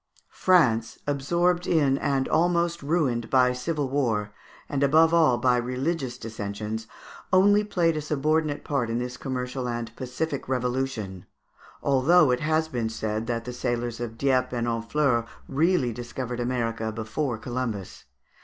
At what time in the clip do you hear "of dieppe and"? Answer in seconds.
13.99-14.65